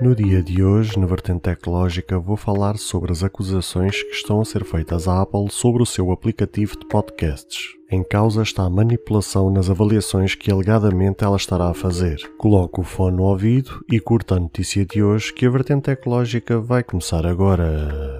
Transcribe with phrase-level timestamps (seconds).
[0.00, 4.44] No dia de hoje, na vertente tecnológica, vou falar sobre as acusações que estão a
[4.46, 7.74] ser feitas à Apple sobre o seu aplicativo de podcasts.
[7.90, 12.16] Em causa está a manipulação nas avaliações que alegadamente ela estará a fazer.
[12.38, 16.58] Coloque o fone no ouvido e curta a notícia de hoje que a vertente tecnológica
[16.58, 18.19] vai começar agora.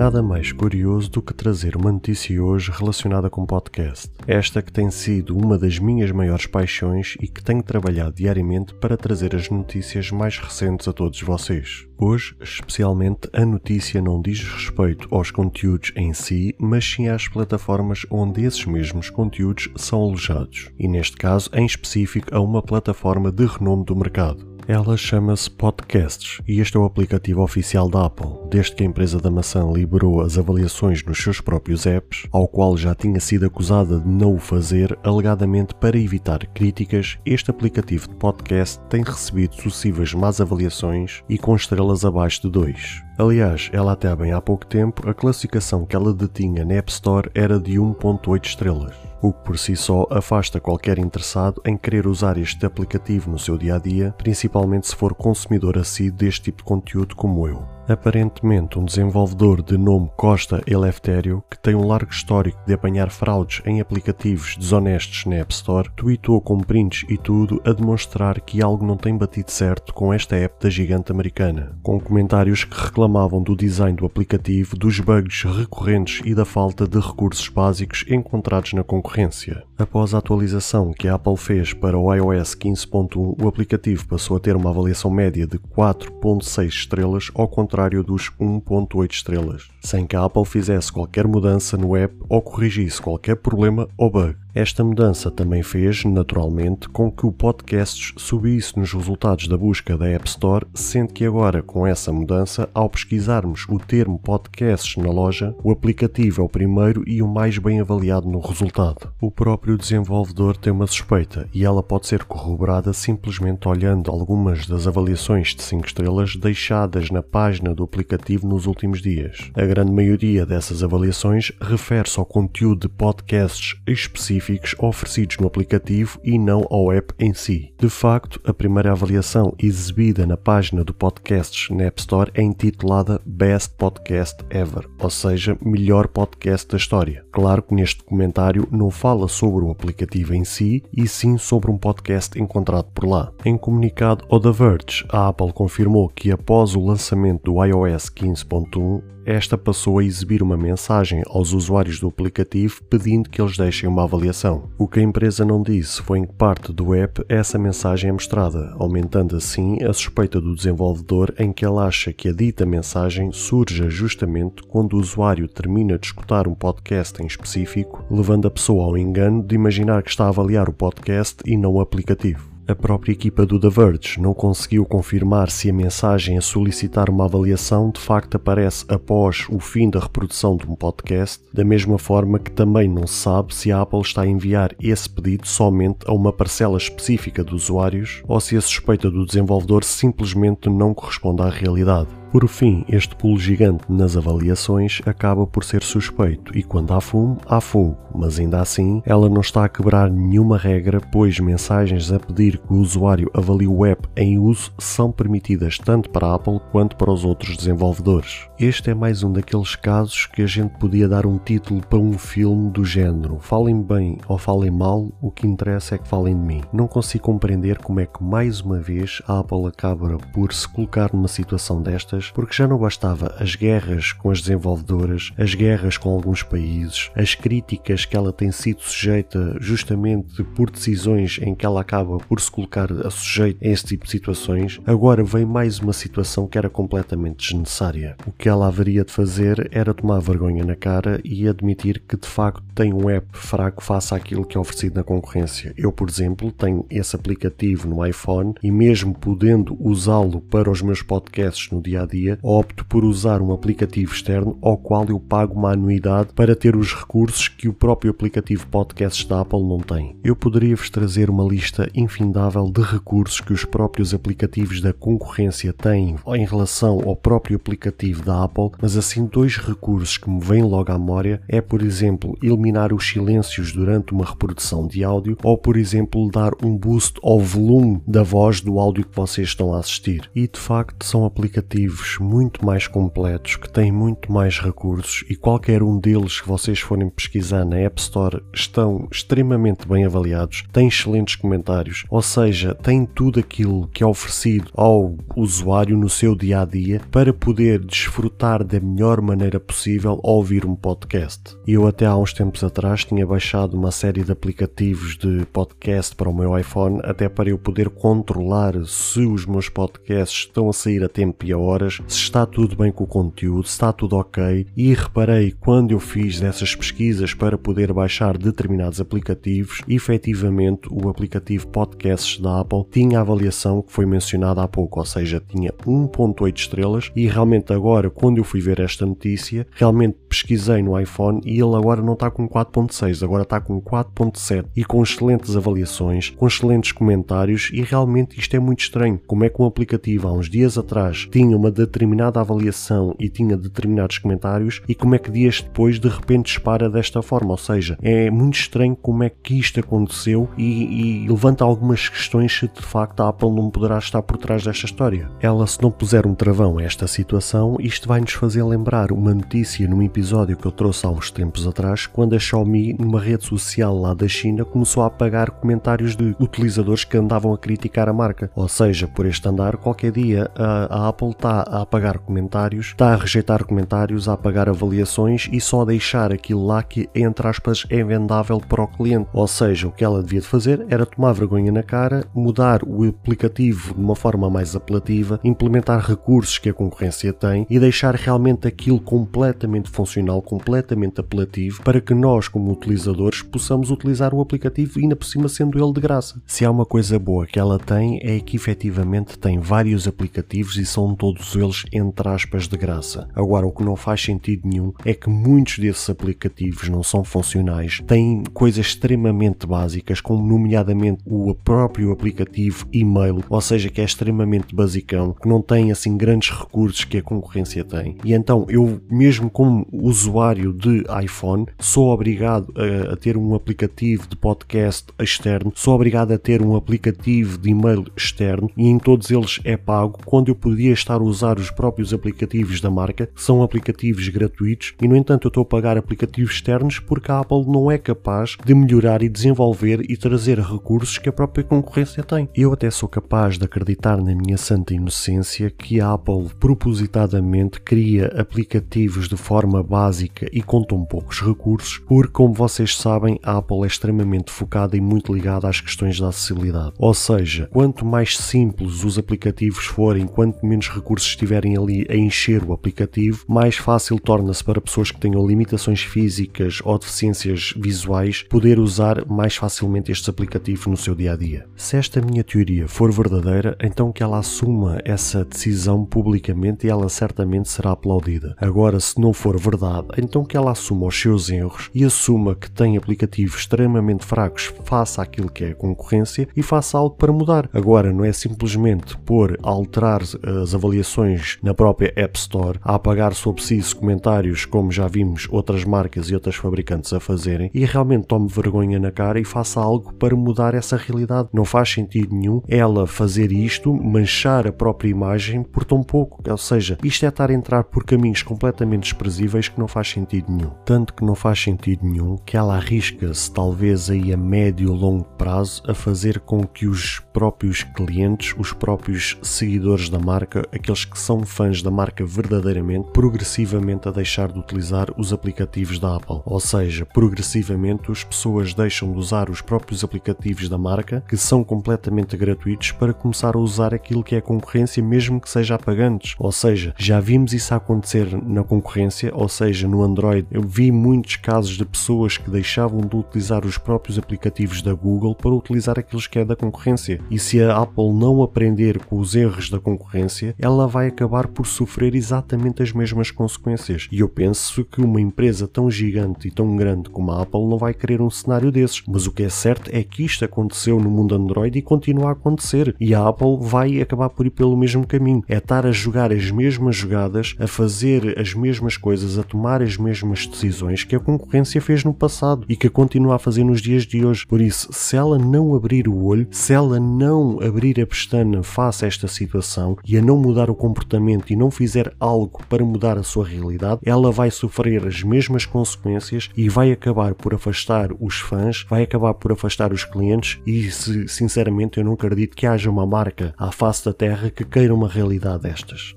[0.00, 4.10] Nada mais curioso do que trazer uma notícia hoje relacionada com podcast.
[4.26, 8.96] Esta que tem sido uma das minhas maiores paixões e que tenho trabalhado diariamente para
[8.96, 11.86] trazer as notícias mais recentes a todos vocês.
[11.98, 18.06] Hoje, especialmente, a notícia não diz respeito aos conteúdos em si, mas sim às plataformas
[18.10, 20.70] onde esses mesmos conteúdos são alojados.
[20.78, 24.49] E neste caso, em específico, a uma plataforma de renome do mercado.
[24.70, 29.18] Ela chama-se Podcasts e este é o aplicativo oficial da Apple, desde que a empresa
[29.18, 33.98] da maçã liberou as avaliações nos seus próprios apps, ao qual já tinha sido acusada
[33.98, 37.18] de não o fazer, alegadamente para evitar críticas.
[37.26, 43.02] Este aplicativo de podcast tem recebido sucessivas más avaliações e com estrelas abaixo de 2.
[43.18, 47.28] Aliás, ela até bem há pouco tempo, a classificação que ela detinha na App Store
[47.34, 52.38] era de 1.8 estrelas o que por si só afasta qualquer interessado em querer usar
[52.38, 56.64] este aplicativo no seu dia a dia, principalmente se for consumidor assíduo deste tipo de
[56.64, 57.79] conteúdo como eu.
[57.90, 63.62] Aparentemente, um desenvolvedor de nome Costa Eleftério, que tem um largo histórico de apanhar fraudes
[63.66, 68.86] em aplicativos desonestos na App Store, tweetou com prints e tudo a demonstrar que algo
[68.86, 73.56] não tem batido certo com esta app da gigante americana, com comentários que reclamavam do
[73.56, 79.64] design do aplicativo, dos bugs recorrentes e da falta de recursos básicos encontrados na concorrência.
[79.80, 84.40] Após a atualização que a Apple fez para o iOS 15.1, o aplicativo passou a
[84.40, 90.24] ter uma avaliação média de 4.6 estrelas, ao contrário dos 1.8 estrelas, sem que a
[90.24, 94.36] Apple fizesse qualquer mudança no app ou corrigisse qualquer problema ou bug.
[94.52, 100.08] Esta mudança também fez, naturalmente, com que o podcast subisse nos resultados da busca da
[100.08, 105.54] App Store, sendo que agora, com essa mudança, ao pesquisarmos o termo podcasts na loja,
[105.62, 109.12] o aplicativo é o primeiro e o mais bem avaliado no resultado.
[109.20, 114.88] O próprio desenvolvedor tem uma suspeita e ela pode ser corroborada simplesmente olhando algumas das
[114.88, 119.50] avaliações de 5 estrelas deixadas na página do aplicativo nos últimos dias.
[119.54, 126.18] A grande maioria dessas avaliações refere-se ao conteúdo de podcasts específicos específicos oferecidos no aplicativo
[126.24, 127.72] e não ao app em si.
[127.78, 133.20] De facto, a primeira avaliação exibida na página do Podcasts na App Store é intitulada
[133.24, 137.24] Best Podcast Ever, ou seja, melhor podcast da história.
[137.30, 141.78] Claro que neste comentário não fala sobre o aplicativo em si, e sim sobre um
[141.78, 143.32] podcast encontrado por lá.
[143.44, 149.02] Em comunicado ao The Verge, a Apple confirmou que após o lançamento do iOS 15.1,
[149.24, 154.04] esta passou a exibir uma mensagem aos usuários do aplicativo pedindo que eles deixem uma
[154.04, 154.70] avaliação.
[154.78, 158.12] O que a empresa não disse foi em que parte do app essa mensagem é
[158.12, 163.30] mostrada, aumentando assim a suspeita do desenvolvedor em que ele acha que a dita mensagem
[163.32, 168.84] surge justamente quando o usuário termina de escutar um podcast em específico, levando a pessoa
[168.84, 172.49] ao engano de imaginar que está a avaliar o podcast e não o aplicativo.
[172.70, 177.24] A própria equipa do The Verge não conseguiu confirmar se a mensagem a solicitar uma
[177.24, 182.38] avaliação de facto aparece após o fim da reprodução de um podcast, da mesma forma
[182.38, 186.12] que também não se sabe se a Apple está a enviar esse pedido somente a
[186.12, 191.48] uma parcela específica de usuários ou se a suspeita do desenvolvedor simplesmente não corresponde à
[191.48, 192.19] realidade.
[192.32, 197.38] Por fim, este pulo gigante nas avaliações acaba por ser suspeito e quando há fumo,
[197.44, 202.20] há fogo, mas ainda assim ela não está a quebrar nenhuma regra, pois mensagens a
[202.20, 206.60] pedir que o usuário avalie o app em uso são permitidas tanto para a Apple
[206.70, 208.48] quanto para os outros desenvolvedores.
[208.60, 212.16] Este é mais um daqueles casos que a gente podia dar um título para um
[212.16, 213.38] filme do género.
[213.40, 216.60] Falem bem ou falem mal, o que interessa é que falem de mim.
[216.72, 221.12] Não consigo compreender como é que mais uma vez a Apple acaba por se colocar
[221.12, 226.10] numa situação destas porque já não bastava as guerras com as desenvolvedoras, as guerras com
[226.10, 231.80] alguns países, as críticas que ela tem sido sujeita justamente por decisões em que ela
[231.80, 235.92] acaba por se colocar a sujeito a esse tipo de situações, agora vem mais uma
[235.92, 238.16] situação que era completamente desnecessária.
[238.26, 242.26] O que ela haveria de fazer era tomar vergonha na cara e admitir que de
[242.26, 245.72] facto tem um app fraco face àquilo que é oferecido na concorrência.
[245.76, 251.02] Eu, por exemplo, tenho esse aplicativo no iPhone e mesmo podendo usá-lo para os meus
[251.02, 255.54] podcasts no dia a dia, opto por usar um aplicativo externo ao qual eu pago
[255.54, 260.16] uma anuidade para ter os recursos que o próprio aplicativo podcasts da Apple não tem.
[260.22, 266.16] Eu poderia-vos trazer uma lista infindável de recursos que os próprios aplicativos da concorrência têm
[266.34, 270.90] em relação ao próprio aplicativo da Apple, mas assim dois recursos que me vêm logo
[270.90, 275.76] à memória é, por exemplo, eliminar os silêncios durante uma reprodução de áudio ou, por
[275.76, 280.30] exemplo, dar um boost ao volume da voz do áudio que vocês estão a assistir.
[280.34, 285.82] E de facto são aplicativos muito mais completos que têm muito mais recursos e qualquer
[285.82, 291.36] um deles que vocês forem pesquisar na App Store estão extremamente bem avaliados, têm excelentes
[291.36, 296.64] comentários, ou seja, têm tudo aquilo que é oferecido ao usuário no seu dia a
[296.64, 301.56] dia para poder desfrutar da melhor maneira possível ao ouvir um podcast.
[301.66, 306.30] Eu até há uns tempos atrás tinha baixado uma série de aplicativos de podcast para
[306.30, 311.04] o meu iPhone até para eu poder controlar se os meus podcasts estão a sair
[311.04, 314.16] a tempo e a horas, se está tudo bem com o conteúdo, se está tudo
[314.16, 321.08] ok e reparei quando eu fiz dessas pesquisas para poder baixar determinados aplicativos, efetivamente o
[321.08, 325.72] aplicativo Podcasts da Apple tinha a avaliação que foi mencionada há pouco, ou seja, tinha
[325.72, 331.40] 1.8 estrelas e realmente agora quando eu fui ver esta notícia, realmente pesquisei no iPhone
[331.44, 336.30] e ele agora não está com 4.6, agora está com 4.7 e com excelentes avaliações,
[336.30, 339.20] com excelentes comentários e realmente isto é muito estranho.
[339.26, 343.56] Como é que um aplicativo há uns dias atrás tinha uma determinada avaliação e tinha
[343.56, 347.50] determinados comentários e como é que dias depois de repente dispara desta forma?
[347.50, 352.56] Ou seja, é muito estranho como é que isto aconteceu e, e levanta algumas questões
[352.58, 355.30] se de facto a Apple não poderá estar por trás desta história.
[355.40, 359.34] Ela, se não puser um travão a esta situação, isto vai nos fazer lembrar uma
[359.34, 363.44] notícia num episódio que eu trouxe há uns tempos atrás, quando a Xiaomi, numa rede
[363.44, 368.12] social lá da China, começou a apagar comentários de utilizadores que andavam a criticar a
[368.12, 368.50] marca.
[368.54, 373.12] Ou seja, por este andar, qualquer dia a, a Apple está a apagar comentários, está
[373.12, 377.86] a rejeitar comentários, a apagar avaliações e só a deixar aquilo lá que, entre aspas,
[377.88, 379.28] é vendável para o cliente.
[379.32, 383.04] Ou seja, o que ela devia de fazer era tomar vergonha na cara, mudar o
[383.04, 388.66] aplicativo de uma forma mais apelativa, implementar recursos que a concorrência tem e deixar realmente
[388.66, 395.14] aquilo completamente funcional, completamente apelativo, para que nós, como utilizadores, possamos utilizar o aplicativo ainda
[395.14, 396.40] por cima sendo ele de graça.
[396.46, 400.84] Se há uma coisa boa que ela tem é que efetivamente tem vários aplicativos e
[400.84, 403.28] são todos eles entre aspas de graça.
[403.34, 408.00] Agora, o que não faz sentido nenhum é que muitos desses aplicativos não são funcionais,
[408.06, 414.74] têm coisas extremamente básicas, como nomeadamente o próprio aplicativo e-mail, ou seja, que é extremamente
[414.74, 418.16] basicão, que não tem assim grandes recursos que a concorrência tem.
[418.24, 424.26] E então eu, mesmo como usuário de iPhone, sou obrigado a, a ter um aplicativo
[424.28, 429.30] de podcast externo, sou obrigado a ter um aplicativo de e-mail externo e em todos
[429.30, 433.62] eles é pago, quando eu podia estar a usar os próprios aplicativos da marca, são
[433.62, 437.90] aplicativos gratuitos, e no entanto eu estou a pagar aplicativos externos porque a Apple não
[437.90, 442.48] é capaz de melhorar e desenvolver e trazer recursos que a própria concorrência tem.
[442.54, 448.26] Eu até sou capaz de acreditar na minha santa inocência que a Apple propositadamente cria
[448.38, 453.84] aplicativos de forma básica e com tão poucos recursos, porque como vocês sabem, a Apple
[453.84, 456.92] é extremamente focada e muito ligada às questões da acessibilidade.
[456.98, 462.62] Ou seja, quanto mais simples os aplicativos forem, quanto menos recursos estiverem ali a encher
[462.62, 468.78] o aplicativo, mais fácil torna-se para pessoas que tenham limitações físicas ou deficiências visuais poder
[468.78, 471.66] usar mais facilmente estes aplicativos no seu dia a dia.
[471.76, 477.08] Se esta minha teoria for verdadeira, então que ela assuma essa decisão publicamente e ela
[477.08, 478.54] certamente será aplaudida.
[478.58, 482.70] Agora, se não for verdade, então que ela assuma os seus erros e assuma que
[482.70, 487.68] tem aplicativos extremamente fracos face àquilo que é a concorrência e faça algo para mudar.
[487.72, 491.19] Agora, não é simplesmente por alterar as avaliações
[491.62, 496.34] na própria App Store, a apagar sob si comentários como já vimos outras marcas e
[496.34, 500.74] outras fabricantes a fazerem e realmente tome vergonha na cara e faça algo para mudar
[500.74, 501.48] essa realidade.
[501.52, 506.42] Não faz sentido nenhum ela fazer isto, manchar a própria imagem por tão pouco.
[506.48, 510.50] Ou seja, isto é estar a entrar por caminhos completamente desprezíveis que não faz sentido
[510.50, 510.70] nenhum.
[510.84, 515.24] Tanto que não faz sentido nenhum que ela arrisca-se, talvez aí a médio ou longo
[515.36, 521.18] prazo, a fazer com que os próprios clientes, os próprios seguidores da marca, aqueles que
[521.18, 526.40] são fãs da marca verdadeiramente, progressivamente a deixar de utilizar os aplicativos da Apple.
[526.44, 531.64] Ou seja, progressivamente as pessoas deixam de usar os próprios aplicativos da marca, que são
[531.64, 536.34] completamente gratuitos, para começar a usar aquilo que é concorrência, mesmo que seja a pagantes.
[536.38, 540.46] Ou seja, já vimos isso acontecer na concorrência, ou seja, no Android.
[540.50, 545.34] Eu vi muitos casos de pessoas que deixavam de utilizar os próprios aplicativos da Google
[545.34, 547.20] para utilizar aqueles que é da concorrência.
[547.30, 551.66] E se a Apple não aprender com os erros da concorrência, ela vai acabar por
[551.66, 554.08] sofrer exatamente as mesmas consequências.
[554.10, 557.78] E eu penso que uma empresa tão gigante e tão grande como a Apple não
[557.78, 559.02] vai querer um cenário desses.
[559.06, 562.32] Mas o que é certo é que isto aconteceu no mundo Android e continua a
[562.32, 562.94] acontecer.
[563.00, 565.44] E a Apple vai acabar por ir pelo mesmo caminho.
[565.48, 569.96] É estar a jogar as mesmas jogadas, a fazer as mesmas coisas, a tomar as
[569.96, 574.04] mesmas decisões que a concorrência fez no passado e que continua a fazer nos dias
[574.04, 574.46] de hoje.
[574.46, 579.04] Por isso, se ela não abrir o olho, se ela não abrir a pestana face
[579.04, 583.16] a esta situação e a não mudar o comportamento e não fizer algo para mudar
[583.16, 588.40] a sua realidade, ela vai sofrer as mesmas consequências e vai acabar por afastar os
[588.40, 592.90] fãs, vai acabar por afastar os clientes e se, sinceramente eu não acredito que haja
[592.90, 596.16] uma marca à face da terra que queira uma realidade destas.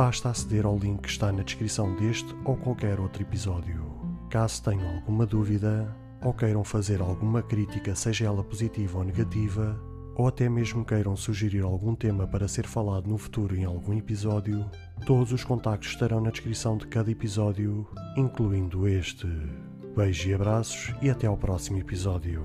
[0.00, 3.84] basta aceder ao link que está na descrição deste ou qualquer outro episódio.
[4.30, 9.78] Caso tenham alguma dúvida ou queiram fazer alguma crítica, seja ela positiva ou negativa,
[10.16, 14.64] ou até mesmo queiram sugerir algum tema para ser falado no futuro em algum episódio,
[15.04, 19.26] todos os contactos estarão na descrição de cada episódio, incluindo este.
[19.94, 22.42] Beijos e abraços e até ao próximo episódio.